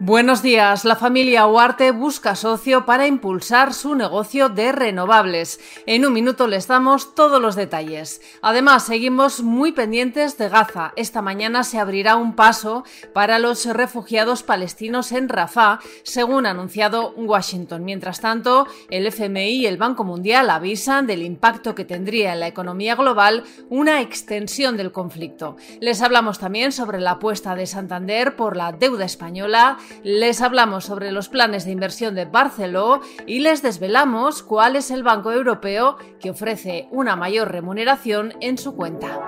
[0.00, 0.84] Buenos días.
[0.84, 5.58] La familia Huarte busca socio para impulsar su negocio de renovables.
[5.86, 8.20] En un minuto les damos todos los detalles.
[8.40, 10.92] Además, seguimos muy pendientes de Gaza.
[10.94, 17.12] Esta mañana se abrirá un paso para los refugiados palestinos en Rafah, según ha anunciado
[17.16, 17.84] Washington.
[17.84, 22.46] Mientras tanto, el FMI y el Banco Mundial avisan del impacto que tendría en la
[22.46, 25.56] economía global una extensión del conflicto.
[25.80, 31.12] Les hablamos también sobre la apuesta de Santander por la deuda española les hablamos sobre
[31.12, 36.30] los planes de inversión de Barceló y les desvelamos cuál es el banco europeo que
[36.30, 39.18] ofrece una mayor remuneración en su cuenta.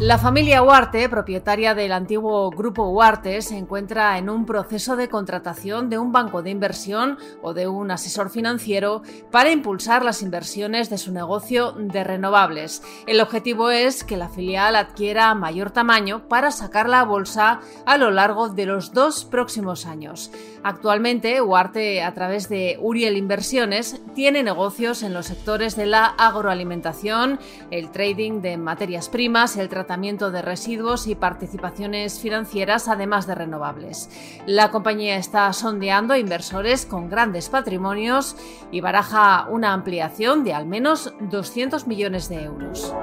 [0.00, 5.90] La familia Huarte, propietaria del antiguo grupo Huarte, se encuentra en un proceso de contratación
[5.90, 10.96] de un banco de inversión o de un asesor financiero para impulsar las inversiones de
[10.96, 12.82] su negocio de renovables.
[13.06, 18.10] El objetivo es que la filial adquiera mayor tamaño para sacarla a bolsa a lo
[18.10, 20.32] largo de los dos próximos años.
[20.62, 27.38] Actualmente, Huarte, a través de Uriel Inversiones, tiene negocios en los sectores de la agroalimentación,
[27.70, 34.08] el trading de materias primas, el tratamiento de residuos y participaciones financieras, además de renovables.
[34.46, 38.36] La compañía está sondeando inversores con grandes patrimonios
[38.70, 42.94] y baraja una ampliación de al menos 200 millones de euros.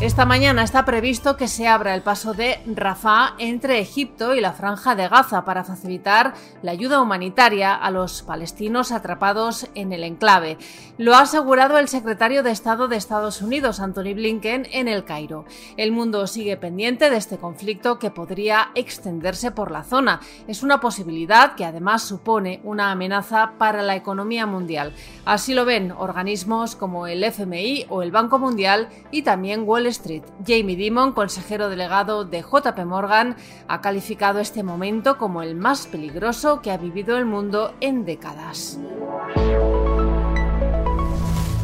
[0.00, 4.52] Esta mañana está previsto que se abra el paso de Rafah entre Egipto y la
[4.52, 10.56] Franja de Gaza para facilitar la ayuda humanitaria a los palestinos atrapados en el enclave.
[10.98, 15.46] Lo ha asegurado el secretario de Estado de Estados Unidos, Anthony Blinken, en el Cairo.
[15.76, 20.20] El mundo sigue pendiente de este conflicto que podría extenderse por la zona.
[20.46, 24.92] Es una posibilidad que además supone una amenaza para la economía mundial.
[25.24, 30.22] Así lo ven organismos como el FMI o el Banco Mundial y también Wall Street.
[30.46, 36.62] Jamie Dimon, consejero delegado de JP Morgan, ha calificado este momento como el más peligroso
[36.62, 38.78] que ha vivido el mundo en décadas.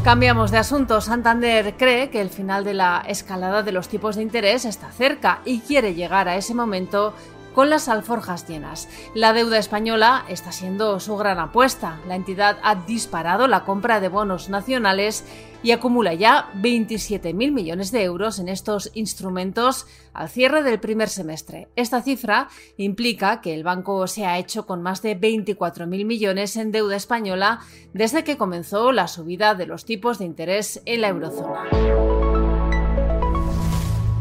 [0.05, 1.01] Cambiamos de asunto.
[1.01, 5.41] Santander cree que el final de la escalada de los tipos de interés está cerca
[5.47, 7.15] y quiere llegar a ese momento
[7.55, 8.89] con las alforjas llenas.
[9.15, 12.01] La deuda española está siendo su gran apuesta.
[12.07, 15.25] La entidad ha disparado la compra de bonos nacionales
[15.63, 21.69] y acumula ya 27.000 millones de euros en estos instrumentos al cierre del primer semestre.
[21.75, 26.71] Esta cifra implica que el banco se ha hecho con más de 24.000 millones en
[26.71, 27.61] deuda española
[27.95, 32.14] desde que comenzó la subida de los tipos de interés en la eurozona.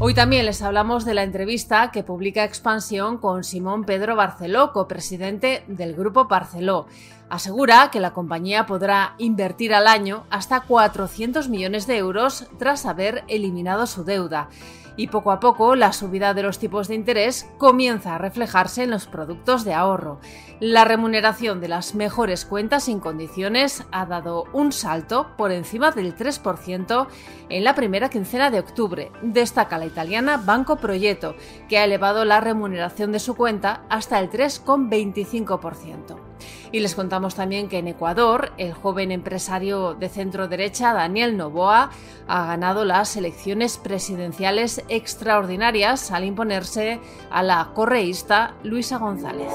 [0.05, 5.63] Hoy también les hablamos de la entrevista que publica Expansión con Simón Pedro Barceló, copresidente
[5.67, 6.87] del Grupo Barceló.
[7.29, 13.23] Asegura que la compañía podrá invertir al año hasta 400 millones de euros tras haber
[13.29, 14.49] eliminado su deuda
[14.95, 18.91] y poco a poco la subida de los tipos de interés comienza a reflejarse en
[18.91, 20.19] los productos de ahorro.
[20.59, 26.15] La remuneración de las mejores cuentas sin condiciones ha dado un salto por encima del
[26.15, 27.07] 3%
[27.49, 29.11] en la primera quincena de octubre.
[29.21, 31.35] Destaca la italiana Banco Proyecto,
[31.67, 36.32] que ha elevado la remuneración de su cuenta hasta el 3,25%.
[36.71, 41.91] Y les contamos también que en Ecuador, el joven empresario de centro derecha Daniel Novoa
[42.27, 46.99] ha ganado las elecciones presidenciales extraordinarias al imponerse
[47.29, 49.51] a la correísta Luisa González.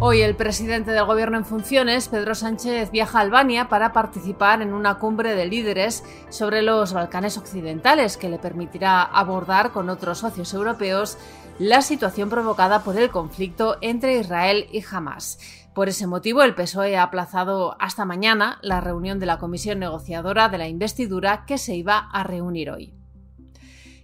[0.00, 4.72] Hoy el presidente del gobierno en funciones, Pedro Sánchez, viaja a Albania para participar en
[4.72, 10.54] una cumbre de líderes sobre los Balcanes occidentales que le permitirá abordar con otros socios
[10.54, 11.18] europeos
[11.58, 15.40] la situación provocada por el conflicto entre Israel y Hamas.
[15.74, 20.48] Por ese motivo, el PSOE ha aplazado hasta mañana la reunión de la comisión negociadora
[20.48, 22.94] de la investidura que se iba a reunir hoy.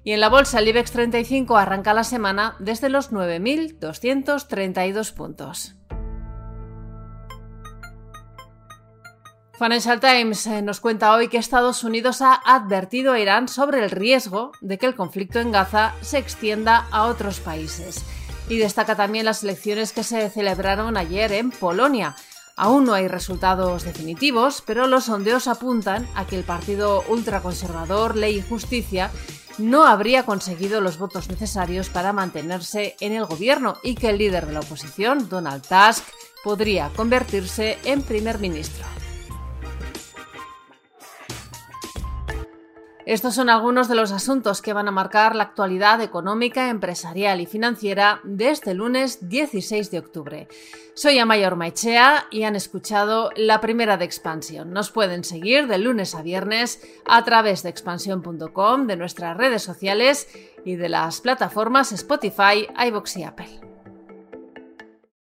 [0.03, 5.77] Y en la bolsa, el IBEX 35 arranca la semana desde los 9.232 puntos.
[9.59, 13.91] Financial Times eh, nos cuenta hoy que Estados Unidos ha advertido a Irán sobre el
[13.91, 18.05] riesgo de que el conflicto en Gaza se extienda a otros países.
[18.49, 22.17] Y destaca también las elecciones que se celebraron ayer en Polonia.
[22.57, 28.39] Aún no hay resultados definitivos, pero los sondeos apuntan a que el partido ultraconservador Ley
[28.39, 29.13] y Justicia
[29.59, 34.47] no habría conseguido los votos necesarios para mantenerse en el gobierno y que el líder
[34.47, 36.05] de la oposición, Donald Tusk,
[36.43, 38.85] podría convertirse en primer ministro.
[43.07, 47.47] Estos son algunos de los asuntos que van a marcar la actualidad económica, empresarial y
[47.47, 50.49] financiera de este lunes 16 de octubre.
[50.95, 54.73] Soy Amaya Ormaichea y han escuchado la primera de Expansión.
[54.73, 60.27] Nos pueden seguir de lunes a viernes a través de expansión.com, de nuestras redes sociales
[60.65, 63.64] y de las plataformas Spotify, iVoox y Apple.